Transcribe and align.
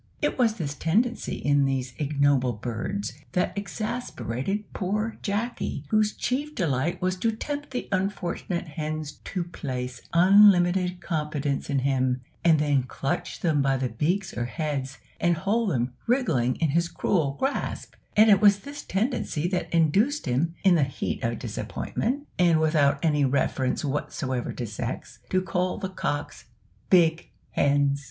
It 0.19 0.35
was 0.39 0.55
this 0.55 0.73
tendency 0.73 1.35
in 1.35 1.65
these 1.65 1.93
ignoble 1.99 2.53
birds 2.53 3.13
that 3.33 3.55
exasperated 3.55 4.73
poor 4.73 5.17
Jacky, 5.21 5.83
whose 5.89 6.11
chief 6.13 6.55
delight 6.55 6.99
was 7.03 7.15
to 7.17 7.31
tempt 7.31 7.69
the 7.69 7.87
unfortunate 7.91 8.67
hens 8.69 9.19
to 9.25 9.43
place 9.43 10.01
unlimited 10.11 11.01
confidence 11.01 11.69
in 11.69 11.77
him, 11.77 12.21
and 12.43 12.57
then 12.57 12.81
clutch 12.81 13.41
them 13.41 13.61
by 13.61 13.77
the 13.77 13.89
beaks 13.89 14.35
or 14.35 14.45
heads, 14.45 14.97
and 15.19 15.35
hold 15.37 15.69
them 15.69 15.93
wriggling 16.07 16.55
in 16.55 16.69
his 16.71 16.89
cruel 16.89 17.33
grasp; 17.39 17.93
and 18.17 18.31
it 18.31 18.41
was 18.41 18.61
this 18.61 18.81
tendency 18.81 19.47
that 19.49 19.71
induced 19.71 20.25
him, 20.25 20.55
in 20.63 20.73
the 20.73 20.81
heat 20.83 21.23
of 21.23 21.37
disappointment, 21.37 22.25
and 22.39 22.59
without 22.59 22.97
any 23.05 23.23
reference 23.23 23.85
whatever 23.85 24.51
to 24.51 24.65
sex, 24.65 25.19
to 25.29 25.43
call 25.43 25.77
the 25.77 25.89
cocks 25.89 26.45
"big 26.89 27.29
hens!" 27.51 27.99